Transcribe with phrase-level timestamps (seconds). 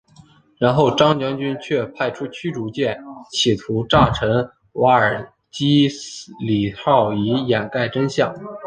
[0.57, 2.99] 然后张将军却派出驱逐舰
[3.31, 5.87] 企图炸沉瓦尔基
[6.43, 8.33] 里号以掩盖真相。